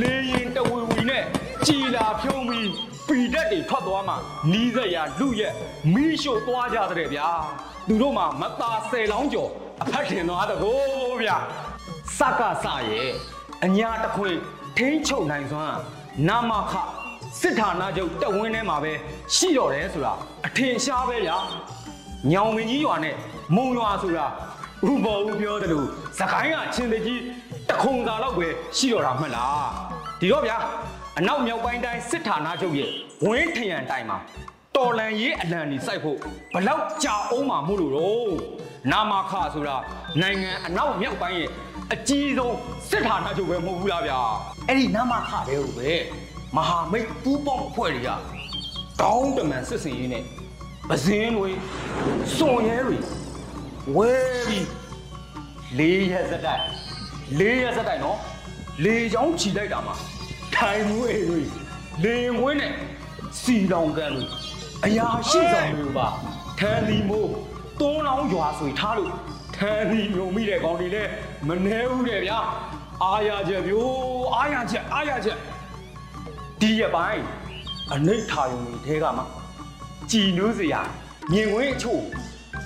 [0.00, 1.24] လေရင်တဝီဝီနဲ့
[1.66, 2.70] ကြည်လာဖြုံးပြီး
[3.08, 4.14] ပီတက်တွေထွက်သွားမှ
[4.52, 5.54] နီးစက်ရလူရက်
[5.94, 7.28] မီးရှို့သွားကြတဲ့ဗျာ
[7.88, 9.50] သူတို့မှမသားဆယ်လောင်းကျော်
[9.82, 10.80] အဖက်ထင်သွားတကို
[11.22, 11.36] ဗျာ
[12.18, 13.10] စကစရဲ့
[13.64, 14.34] အညာတခွင်
[14.76, 15.78] ထိန်းချုပ်နိုင်စွမ်း
[16.28, 16.72] နာမခ
[17.40, 18.92] စစ်ဌာနချုပ်တက်ဝင်းထဲမှာပဲ
[19.34, 20.12] ရှိတော့တယ်ဆိုတာ
[20.46, 21.36] အထင်ရှားပဲဗျာ
[22.32, 23.14] ညောင်မင်းကြီးရွာနဲ့
[23.56, 24.26] မုံရွာဆိုတာ
[24.90, 25.86] ဥပေါ်ဦးပြောတယ်လို့
[26.18, 27.20] သခိုင်းကချင်းတကြီး
[27.68, 29.68] တခုံသာလောက်ပဲရှိတော့တာမှတ်လား
[30.20, 30.56] ဒီတော့ဗျာ
[31.18, 32.90] အနောက်မြောက်ပိုင်းတိုင်းစစ်ဌာနချုပ်ရဲ့
[33.26, 34.18] ဝင်းထရန်တိုင်းမှာ
[34.76, 36.18] တော်လန်ရေးအလံကြီးစိုက်ဖို့
[36.54, 38.32] ဘလောက်ကြာအောင်မှမို့လို့တော့
[38.92, 39.76] နာမခဆိုတာ
[40.20, 41.50] နိုင်ငံအနောက်မြောက်ပိုင်းရဲ့
[41.94, 42.56] အကြီးဆုံး
[42.90, 44.20] စစ်ဌာနချုပ်ပဲမဟုတ်ဘူးလားဗျာ
[44.68, 45.90] အဲ့ဒီနာမခတဲ့ဟုတ်ပဲ
[46.56, 48.10] မဟာမိတ်ပူးပေါင်းအဖွဲ့တွေက
[49.00, 50.24] တောင်းတမန်စစ်စင်ရေးနဲ့
[50.88, 51.50] ပဇင်းတွေ
[52.36, 52.96] စွန်ရဲတွေ
[53.96, 54.12] ဝဲ
[54.46, 54.68] ပြီး
[55.78, 56.64] လေးရက်စတိုက်
[57.38, 58.18] လေးရက်စတိုက်နော်
[58.84, 59.94] လေချောင်းခြိလိုက်တာမှာ
[60.54, 61.40] ထိုင်မွေးတွေ
[62.04, 62.72] လေငွေးနဲ့
[63.40, 64.24] စီလောင်ကန်တွေ
[64.84, 66.08] အရာရှိဆောင်တွေပါ
[66.58, 67.30] ထန်လီမိုး
[67.80, 69.12] သုံးလောင်းရွာဆွေထားလို့
[69.56, 71.10] ထန်လီမြုံမိတဲ့ကောင်တွေလည်း
[71.48, 72.38] မနှဲဘူးတဲ့ဗျာ
[73.04, 75.38] အားရချက်မျိုးအားရချက်အားရချက်
[76.60, 77.24] ဒီရပိုင်း
[77.94, 79.22] အနိဋ္ဌာယုံတွေထဲကမှ
[80.10, 80.80] ကြည်နူးစရာ
[81.32, 82.00] မြင်ဝင်းအချို့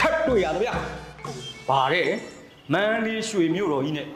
[0.00, 0.70] ထပ်တွေ့ရတယ်ဗျ
[1.68, 2.08] ဗါတဲ့
[2.72, 4.08] မန္တလေးရွှေမြို့တော်ကြီးနဲ့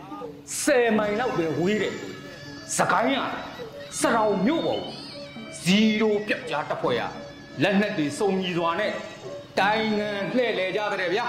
[0.45, 1.95] 10မိုင်လောက်ပဲဝေးတယ်
[2.77, 3.19] စကိုင်းက
[4.01, 4.83] စရောင်မြို့ပေါ်
[5.63, 7.03] ဇီရိုပြက်ကြားတစ်ဖွဲ့ရ
[7.63, 8.93] လက်နက်တွေစုံညီစွာနဲ့
[9.61, 11.27] တိုင်ငံလှည့်လဲကြတဲ့ဗျာ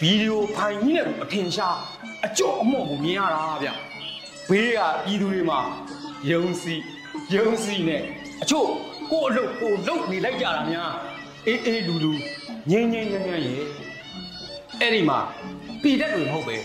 [0.00, 1.78] ဗီဒီယိုဖိုင်ကြီးနဲ့အထင်ရှား
[2.26, 3.74] အကျော့အမော့ကိုမြင်ရတာဗျာ
[4.48, 5.60] ဘေးကပြည်သူတွေမှာ
[6.30, 6.74] ယုံစီ
[7.34, 8.02] ယုံစီနဲ့
[8.42, 8.68] အချို့
[9.10, 10.92] ကိုအလုပ်ကိုလုပ်နေလိုက်ကြတာများ
[11.46, 12.12] အေးအေးလူလူ
[12.70, 13.54] ငင်းငင်းငင်းငင်းရေ
[14.80, 15.18] အဲ့ဒီမှာ
[15.82, 16.56] ပြည်သက်တွေမဟုတ်ပဲ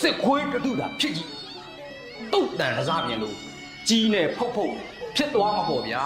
[0.00, 1.30] စစ်ခွေးတူတာဖြစ်ကြီး
[2.32, 3.36] တုတ်တန်တစားပြင်လို့
[3.88, 4.74] ကြီးနဲ့ဖုတ်ဖုတ်
[5.16, 6.02] ဖြစ်သွားမှာပေါ့ဗျာ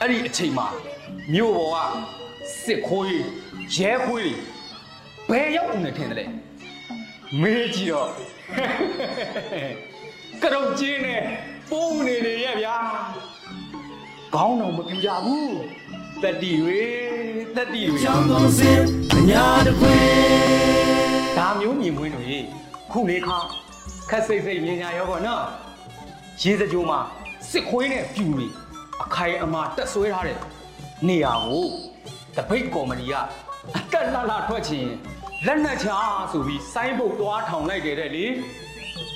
[0.00, 0.66] အဲ့ဒီအချိန်မှာ
[1.32, 1.94] မြို့ပေါ်က
[2.64, 3.20] စစ်ခွေး
[3.76, 4.34] ရဲခွေး
[5.30, 6.26] ဘယ်ရောက်နေထင်တယ်လဲ
[7.38, 8.08] မေးကြည့်တော့
[10.42, 11.20] ကရုတ်ကြီးနဲ့
[11.70, 12.76] ပုံနေနေရဲ့ဗျာ
[14.34, 15.54] ခေါင်းတော်မပြူကြဘူး
[16.22, 16.82] တက်တီတွေ
[17.56, 18.80] တက်တီတွေရောင်းကောင်းစင်
[19.30, 19.96] ညာတခွေ
[21.38, 22.38] ဒါမျိုးမြင်မွေးတို့ရေ
[22.92, 23.38] ခုလေးခါ
[24.10, 25.42] ခက်စိတ်စိတ်မြင်ညာရောပေါ့နော်
[26.42, 26.98] ရေစကြိုမှာ
[27.50, 28.46] စစ်ခွေးနဲ့ပြူတွေ
[29.02, 30.38] အခိုင်အမာတက်ဆွဲထားတဲ့
[31.08, 31.66] နေရာကို
[32.36, 33.14] တပိတ်ကော်မတီက
[33.76, 34.86] အတက်လှလှထွက်ချင်
[35.46, 35.88] လက်နက်ချ
[36.32, 38.26] ဆိုပြီးစိုင်းပုတ်သွားထောင်လိုက်တယ်တဲ့လေ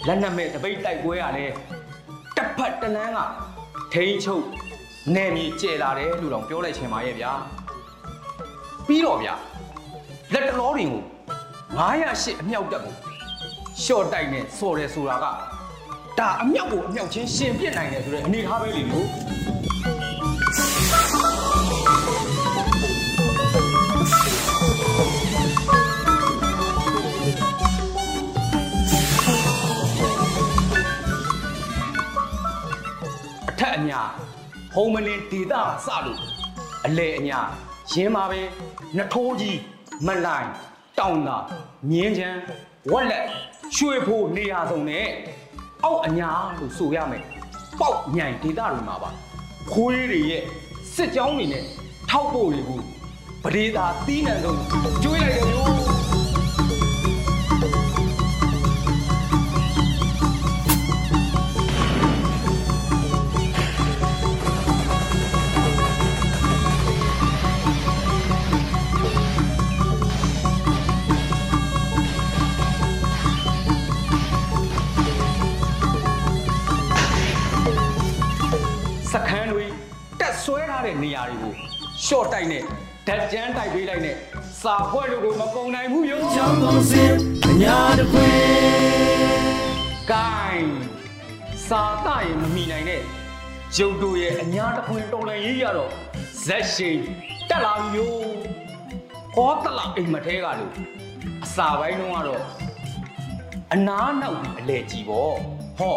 [0.07, 1.47] လက်နက်မဲ့တပိတ်တိုက်ပွဲရလဲ
[2.37, 3.19] တစ်ဖက်တလန်းက
[3.93, 4.45] ထိန်ချုပ်
[5.15, 7.33] နယ်မြေကျဲလာတယ်လို့တော့ပြောလိုက်ချင်ပါရဲ့ဗျာ
[8.87, 9.35] ပြီးတော့ဗျာ
[10.33, 11.03] လက်တလောတွေကို
[11.81, 12.95] 908အမြောက်တက်ကို
[13.85, 15.27] ရှော့တိုက်နဲ့စော်တယ်ဆိုတာက
[16.19, 19.07] ဒါအမြောက်ကိုအမြောက်ချင်းရှင်ပြစ်နိုင်တယ်ဆိုတဲ့အနေထားပဲလေလို့
[34.75, 36.21] ဟုံမလင်းဒေတာစလို့
[36.87, 37.41] အလေအညာ
[37.93, 38.41] ရင်းပါပဲ
[38.97, 39.59] နှထိုးကြီး
[40.07, 40.49] မလိုင်
[40.99, 41.37] တောင်သာ
[41.91, 42.41] မြင်းချမ်း
[42.93, 43.27] ဝက်လက်
[43.77, 45.07] ရွှေဖို့နေရာစုံနဲ့
[45.85, 47.25] အောက်အညာလို့ဆိုရမယ်
[47.81, 49.11] ပေါက်ညံဒေတာတွေမှာပါ
[49.73, 50.43] ခွေးတွေရဲ့
[50.95, 51.65] စစ်ကြောင်းတွေနဲ့
[52.11, 52.81] ထောက်ပို့တွေကို
[53.45, 54.61] ပဒေသာတီးနံဆုံး
[55.03, 56.04] ကျွေးလိုက်တယ်လို့
[79.15, 79.65] စခန်းတွေ
[80.21, 81.53] တက်ဆွဲထားတဲ့နေရာတွေကို
[82.05, 82.63] ရှော့တိုက်နဲ့
[83.07, 84.17] ဓာတ်ကြမ်းတိုက်ပေးလိုက်နဲ့
[84.63, 87.13] စာဖွဲ့တို့ကိုမပုံနိုင်ဘူးရောချောင်းကုန်စင်
[87.49, 88.31] အညာတခွေ
[90.11, 90.73] ဂိုင်း
[91.69, 93.03] စာတရင်မမိနိုင်တဲ့
[93.77, 95.91] ကျုပ်တို့ရဲ့အညာတခွင်တော်လန်ရေးရတော့
[96.45, 96.99] ဇက်ရှိန်
[97.51, 98.33] တက်လာပြီမျိုး
[99.37, 100.73] ဟောတလာအိမ်မထဲကလို့
[101.45, 102.43] အစာပိုင်းတုန်းကတော့
[103.73, 105.35] အနားနောက်ပြီးအလဲကြည့်ပေါ့
[105.79, 105.97] ဟော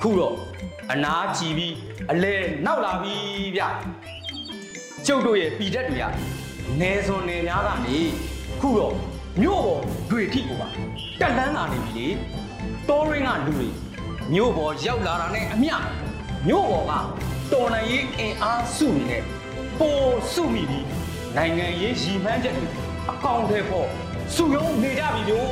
[0.00, 0.36] ခုတော့
[0.92, 1.74] အနားကြည့်ပြီး
[2.10, 2.34] အလဲ
[2.66, 3.14] နောက်လာပြီ
[3.56, 3.62] ဗျ
[5.06, 6.04] ကျုပ်တို့ရဲ့ပြည်သက်တွေက
[6.80, 7.98] နေစွန်နေများကနေ
[8.60, 8.94] ခုတော့
[9.42, 10.68] မြို့ပေါ်တွေထိကိုပါ
[11.20, 12.08] တက်လန်းလာနေပြီလေ
[12.88, 13.68] တောရင်းကလူတွေ
[14.32, 15.74] မြို့ပေါ်ရောက်လာတာနဲ့အမျှ
[16.46, 16.92] မြို့ပေါ်က
[17.52, 19.22] တော်နိုင်ရေးအင်အားစုနေတဲ့
[19.78, 19.98] ပို
[20.32, 20.86] စုမိပြီး
[21.36, 22.66] နိုင်ငံရေးရည်မှန်းချက်တွေ
[23.10, 23.88] အကောင့်ထဲပေါ်
[24.34, 25.50] စုရုံးနေကြပြီလို့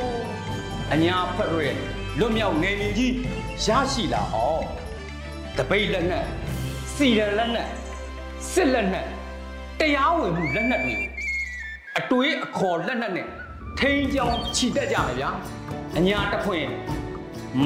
[0.93, 1.69] အညာဖက်ရဲ
[2.19, 3.13] လွတ်မြောက်နေရင်ကြီး
[3.65, 4.63] ရရှိလာအောင်
[5.57, 6.25] တပိတ်လက်နက်
[6.95, 7.69] စီရန်လက်နက်
[8.51, 9.07] စစ်လက်နက်
[9.79, 11.09] တရားဝင်မှုလက်နက်တွေကို
[11.99, 13.27] အတွေးအခေါ်လက်နက်နဲ့
[13.79, 15.29] ထိန်းကြောင်းခြိတက်ကြမယ်ဗျာ
[15.97, 16.67] အညာတစ်ဖွင့်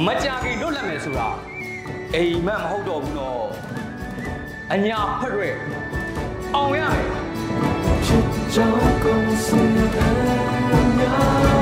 [0.06, 1.28] မကြခင်လွတ်လပ်မယ်ဆိုတာ
[2.16, 3.46] အိမ်မက်မဟုတ်တော့ဘူးနော်
[4.74, 5.50] အညာဖက်ရဲ
[6.56, 7.06] အောင်ရမယ်
[8.06, 9.70] ချစ်ကြောင်းကုန်စင်
[10.74, 11.55] အညာ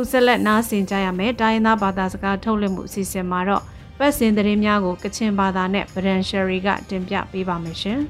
[0.00, 3.62] ခုဆက်လက်နားဆင်ကြရမယ်တိုင်းရင်းသားဘာသာစကားထုတ်လွှင့်မှုအစီအစဉ်မှာတော့
[3.98, 8.00] ပတ်စင်သတင်းများကိုကချင်ဘာသာနဲ့ဗရန်ရှယ်ရီကတင်ပြပေးပါမယ်ရှင်။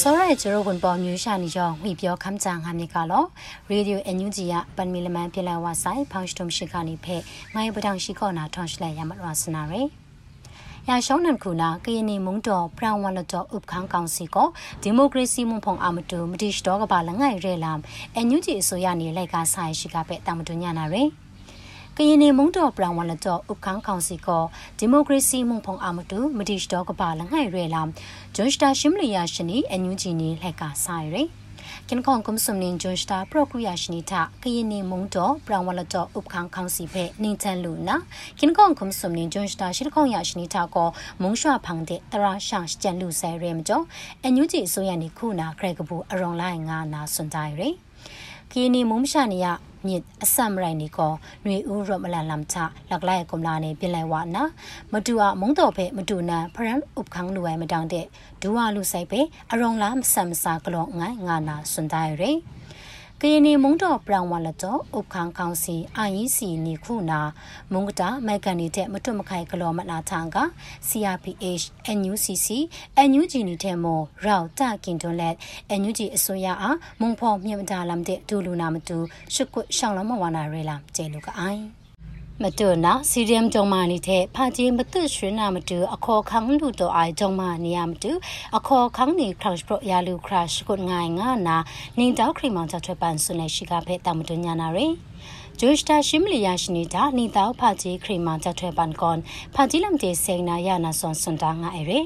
[0.00, 3.24] စောရဲကျရဝန်ပေါ်မျိုးရှာနေကြောဝီပြောခမ်းချန်ဟာနေကလော
[3.70, 7.16] ရေဒီယိုအန်ယူဂျီယပန်မီလမန်ပြလဝဆိုင်ဖောင်စတုံရှိခါနေဖဲ
[7.54, 10.05] ငိုင်းပဒံရှိခေါနာထွန်ရှလဲရမရစနာရေ
[10.90, 14.48] ရာရှောင်းနန်ခုနာကရင်နေမုံတော်ပရန်ဝန်လတော်ဥပခန်းကောင်စီကို
[14.82, 17.78] ဒီမိုကရေစီမွန်ဖုံအမတူမတိရှတော်ကပါလငိုင်ရဲလမ်
[18.14, 21.02] အန်ယူဂျီအစိုးရနေလိုက်ကဆိုင်ရှိကပဲတာမတူညနာရေ
[21.96, 24.42] ကရင်နေမုံတော်ပရန်ဝန်လတော်ဥပခန်းကောင်စီကို
[24.78, 27.88] ဒီမိုကရေစီမွန်ဖုံအမတူမတိရှတော်ကပါလငိုင်ရဲလမ်
[28.36, 31.22] ဂျွန်စတာရှင်းလျာရှင်နီအန်ယူဂျီနေလိုက်ကဆိုင်ရေ
[31.90, 37.96] ကင်ကွန်ကွန်ဆုမနင်ဂျွန်စတာပရိုကူယာရှနီတာကရင်နေမုံတော့ပရန်ဝလတော့ဥပခန်းခေါင်းစီဖဲနင်းချန်လူနာ
[38.38, 40.88] ကင်ကွန်ကွန်ဆုမနင်ဂျွန်စတာရှိတခေါင်ယာရှနီတာကို
[41.22, 43.84] မုံရွှဖန်းတဲ့တရာရှာကျန်လူဆဲရဲမကျော်
[44.22, 47.74] အန်ယူဂျီအစိုးရနေခုနာခရကဘူးအရုံလိုက်ငါနာစွန်တိုင်းရယ်
[48.52, 49.46] ကီနီမုံရှာနီယ
[49.86, 51.12] မြစ်အစမရိုင်နီကို
[51.44, 52.56] ຫນွေဦးရမလန်လမ်ချ
[52.90, 54.44] လက်လိုက်ကုမလာနေပြင်လိုက်ဝနာ
[54.92, 58.06] မတူအမုံတော်ဖဲမတူနာဖရန်ဥပခန်းလူဝဲမတောင်းတဲ့
[58.40, 59.20] ဒူဝါလူဆိုင်ဖဲ
[59.52, 62.38] အရုံလာမဆမ်စာကလောငိုင်းငါနာစွန်တိုင်းရယ်
[63.22, 67.20] ကရင်နီမုံတော်ပရံဝလတော့ဥခန်းကောင်စီအာယီစီနီခုနာ
[67.72, 70.36] မုံကတာမိုက်ကန်နေတဲ့မတွတ်မခိုင်ကလောမနာထန်က
[70.88, 71.64] CRPH
[71.98, 72.48] NUCC
[73.08, 75.34] NUG နီတဲ့မောရောက်တကင်တွန်လက်
[75.80, 78.98] NUG အစိုးရအားမုံဖော်မြင့်တာလမ်တဲ့ဒူလူနာမတူ
[79.34, 81.85] ရှုကွရှောင်းလမဝနာရဲလာကျဲလူကအိုင်
[82.42, 88.12] မတူနာစီရီယမ်ဂျုံမာနီတဲ့ဖာကြီးမတုရွှေနာမတူအခေါ်ခန်းလူတော့အိုင်ဂျုံမာနီယာမတူ
[88.56, 91.56] အခေါ်ခန်းနီခရရှ်ပရယာလူခရရှ်ကိုငိုင်းငါနာ
[91.98, 94.86] နင်းတောက်ခရီမောင်ချထွဲပန်ဆုနေရှိကဖဲတမတူညာနာရေ
[95.60, 99.18] ဂျိုစတာရှိမလီယာရှိနေတာနီတောက်ဖာကြီးခရီမောင်ချထွဲပန်ကွန်
[99.54, 102.00] ဖာကြီးလမ်တေဆေနာယာနာဆွန်စွန်တာငါအေရေ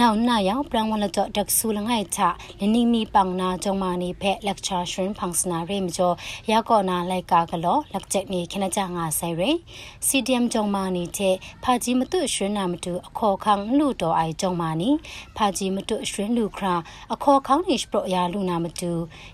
[0.00, 2.20] နောက်နာယောင်ပရန်ဝလတော့တက်ဆူလငိုင်ချ
[2.60, 6.14] လနီမီပန်နာဂျုံမာနီဖက်လက်ချာရှင်ဖန်စနာရေမကျော်
[6.50, 9.50] ရကောနာလိုက်ကာကလောလက်ချက်မီခနကြငါဆိုင်ရေ
[10.06, 14.88] စီဒီအမ်ဂျုံမာနီတဲ့ဖာကြီးမတုရွှင်းနာမတူအခေါ်ခန်းလူတော်အိုင်ဂျုံမာနီ
[15.36, 16.74] ဖာကြီးမတုရွှင်းလူခရာ
[17.14, 18.92] အခေါ်ခေါင်းနေစပရယာလူနာမတူ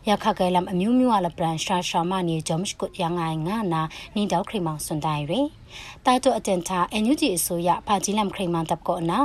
[0.09, 3.83] ရခကဲလမ်အမျိုးမျိုးအလပရန်ရှာရှာမနီဂျုံစကုတ်ရငိုင်ငါနာ
[4.15, 5.41] နီတောက်ခရီမောင်စွန်တိုင်ရေ
[6.05, 9.21] တာတိုအတန်တာအန်ယူဂျီအစိုးရဖာကြီးလမ်ခရီမောင်တပ်ကောနာ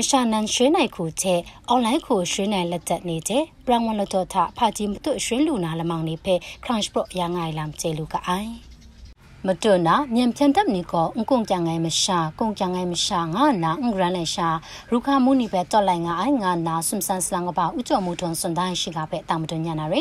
[0.00, 1.40] မရှာနန်ရွှေနိုင်ခုတဲ့
[1.72, 6.34] online ခုရွှေနိုင်လက်သက်နေတဲ့ပရန်ဝန်လတော်ထဖာကြီးမတုရွှေလူနာလမောင်နေဖဲ
[6.64, 8.50] crunch pro ရငိုင်လမ်ကျေလူကအိုင်
[9.46, 14.48] မတွနာမြန်ဖြန်တပ်နီကိုအုံကုန်ကြငိုင်မရှာကုန်ကြငိုင်မရှာငါနာအင်္ဂရန်လေရှာ
[14.90, 20.00] ရူခမူနီပဲတော်လိုက်ငါအိုင်ငါနာဆွမ်ဆန်စလန်ကပါဥကြော်မှုထွန်စွန်တိုင်းရှိကပဲတာမတွညာနာရေ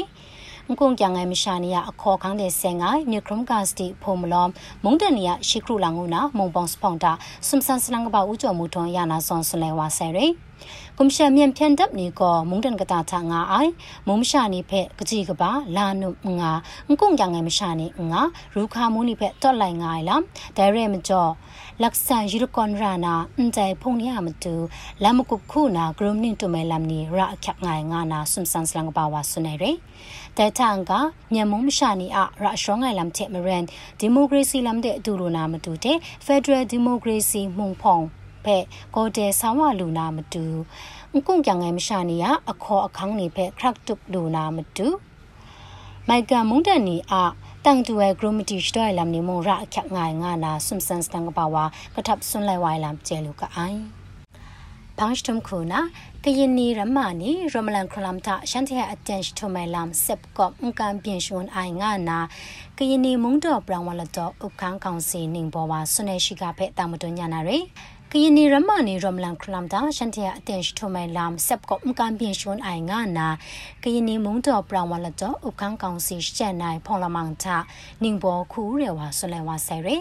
[0.70, 4.46] ငုံကြငယ်မရှာနီယာအခေါ်ခေါင်းတဲ့ဆန်ကမြခရုံကစတီဖုံမလော
[4.84, 7.12] မုံတန်နီယာရှိခရုလာငုနာမုံပေါင်းစဖောင်တာ
[7.48, 10.28] ဆွမ်ဆန်စလန်ကပါဦးကျော်မူထွန်ရနာဆွန်ဆလဲဝါဆယ်ရီ
[10.98, 13.72] ကွန်ရှင်မြန်ဖြန်တပ်နေကောမုန်တန်ကတာချာငါအိုင်
[14.08, 16.52] မုံရှာနေဖက်ကကြီးကပါလာနုငါ
[16.90, 18.22] ငကုံကြငယ်မရှာနေငါ
[18.56, 20.16] ရူခါမူနေဖက်တော့လိုက်ငါလာ
[20.58, 21.32] ဒရဲမကျော်
[21.82, 24.54] လက်ဆန်ယူရကွန်ရာနာအန်တိုင်ဖုန်ရမတူ
[25.04, 29.64] လမ်မကုခုနာဂရုမနင်တူမဲလမ်နီရာအခက်ငိုင်ငါနာဆွမ်ဆန်စလန်ကပါဝါဆွနေရ
[30.37, 31.01] สันสลังบาวาสุนัยเรแต่ทางกะ
[31.33, 33.65] မြန်မုံမရှာနီအရရှောင်းငိုင်လမ်တဲ့မရန်
[34.01, 38.05] ဒီမိုကရေစီလမ်တဲ့အတူလိုနာမတူတဲ့ဖက်ဒရယ်ဒီမိုကရေစီမှုန်ဖောင်
[38.45, 38.57] ဖဲ
[38.97, 40.45] ကိုတဲဆောင်းဝလူနာမတူ
[41.17, 44.87] အကုံကြငယ်မရှာနီကအခေါ်အခန်းနေဖဲခရက်တုလူနာမတူ
[46.09, 47.15] မိုက်ကမုန်တန်နီအ
[47.65, 53.81] တန်တူဝဲဂရိုမတီစတိုင်လမ်နီမုံရအခက်ငိုင်ငါနာဆွမ်ဆန်စတန်ကပါဝါကထပ်ဆွန်လိုက်ဝိုင်လမ်ကျဲလူကအိုင်
[54.99, 55.81] ပန်းစတုံခုနာ
[56.30, 62.20] ကရင်နီရမနီရမလန်ခလမ်တာရှန်တဲ့အတန်ရှ်ထမိုင်လမ်ဆက်ကော့အန်ကန်ပြင်ရှွန်အိုင်ငါနာ
[62.78, 67.58] ကရင်နီမုံတော့ပရန်ဝလတော့ဥခန်းကောင်စီနင်းပေါ်ဝါဆွနေရှိကဖဲတာမတွညာနာရေ
[68.14, 73.28] ကရင်နီရမနီရမလန်ခလမ်တာရှန်တဲ့အတန်ရှ်ထမိုင်လမ်ဆက်ကော့အန်ကန်ပြင်ရှွန်အိုင်ငါနာ
[73.84, 77.56] ကရင်နီမုံတော့ပရန်ဝလတော့ဥခန်းကောင်စီရှန်နိုင်ဖော်လမန်တာ
[78.02, 79.96] နင်းပေါ်ခူရဲဝါဆွလဲဝါဆယ်ရေ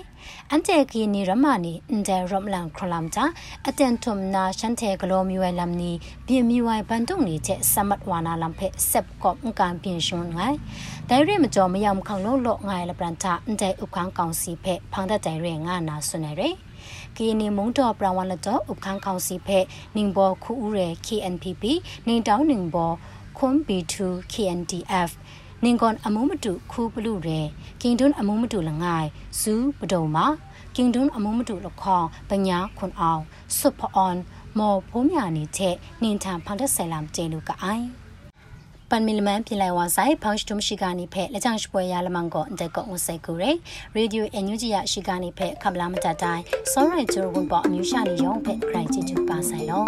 [0.51, 3.25] အန်တဲကီနီရမနီအန်တဲရမလန်ခလမ်တာ
[3.69, 5.93] အတန်ထုံနာရှန်တဲဂလိုမီဝဲလမ်နီ
[6.27, 10.57] ပြင်မီဝိုင်ဘန်တုံနီချက်စမတ်ဝါနာလမ်ဖက်ဆက်ကော့အန်ကန်ပြင်ရှွန်ငိုင်
[11.09, 16.66] ဒိုင်ရဲမကျော်မရောက်မခေါလို့လော့ငိုင်လပရန်တာအန်တဲဥခန်းကောင်စီဖက်ဖောင်တဲ့ဒိုင်ရဲငါနာဆွနေရဲ
[17.17, 21.65] ကီနီမုံတော်ပရဝလတော့ဥခန်းကောင်စီဖက်နင်းဘောခူဦးရဲ KNPP
[22.07, 22.93] နင်းတောင်းနင်းဘော
[23.39, 23.95] ခွန် B2
[24.33, 25.11] KNDF
[25.65, 27.41] နင်ကွန်အမုံမတူခူးပလူရဲ
[27.83, 29.09] ကင်တွန်းအမုံမတူလငိုင်
[29.41, 30.27] ဇူးပဒုံမာ
[30.77, 33.23] ကင်တွန်းအမုံမတူလခေါပညာခွန်အောင်
[33.57, 34.19] ဆွတ်ဖအွန်
[34.59, 37.87] မော်ဖိုးမြာနေတဲ့နင်ထန်ဖောင်တက်ဆယ်လမ်ကျဲလူကအိုင်
[38.91, 43.51] ပန်မီလမန်ပြည်လိုက်ဝါဆိုင်ဖောင်းစတုံရှိကနေဖက်လက်ချောင်းရှပွဲရလမန်ကိုအတက်ကောအစိကူရဲ
[43.95, 49.87] ရေဒီယိုအန်ယူဂျီရရှိကနေဖက်ခမလာမတတိုင်းစောရိုင်ဂျိုဝန်ပေါ်အမျိုးရှာနေရောဖက်ဂရိုင်ချီချူပါဆိုင်လော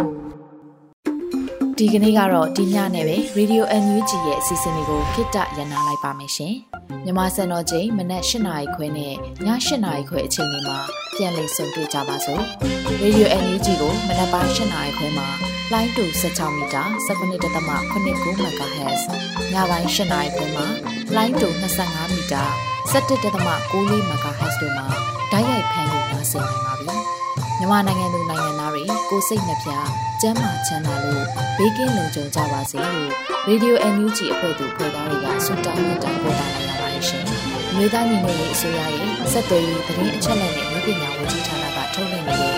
[1.78, 6.54] ဒီကနေ့ကတော့ဒီညနဲ့ပဲ Radio NUG ရဲ့အစီအစဉ်လေးကိုခਿੱတရနာလိုက်ပါမယ်ရှင်။
[7.04, 10.78] မြမစံတော်ချိန်မနက်၈နာရီခွဲနဲ့ည၈နာရီခွဲအချိန်တွေမှာ
[11.16, 12.42] ပြန်လည်ဆုံတွေ့ကြပါစို့။
[13.02, 19.02] Radio NUG ကိုမနက်ပိုင်း၈နာရီခွဲမှာ လိုင်းတူ16မီတာ17.8 MHz
[19.52, 20.66] ညပိုင်း၈နာရီခွဲမှာ
[21.16, 22.42] လိုင်းတူ25မီတာ
[22.92, 23.24] 17.6
[24.10, 24.86] MHz တို့မှာ
[25.32, 26.96] ဓာတ်ရိုက်ဖမ်းလို့နိုင်စေနိုင်ပါပြီ။
[27.58, 29.70] မြန်မာနိုင်ငံသူနိုင်ငံသားတွေကိုစိတ်နှပြ
[30.20, 31.24] ကျန်းမာချမ်းသာလို့
[31.58, 33.10] ဘေးကင်းလုံခြုံကြပါစေလို့
[33.48, 37.24] Radio NUG အဖွဲ့သူဖွဲ့သားတွေကဆုတောင်းမြတ်တာပို့တာလာရပါတယ်ရှင်။
[37.76, 42.57] မြေသားညီမတွေအစိုးရရဲ့စက်သွေးရေးသတင်းအချက်အလက်တွေပညာဝန်ကြီးဌာနကထုတ်လွှင့်နေတဲ့